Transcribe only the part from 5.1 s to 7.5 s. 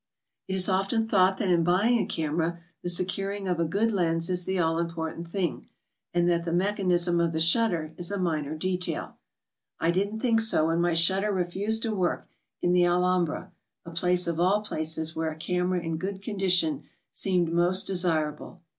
thing, and that the mech anism of the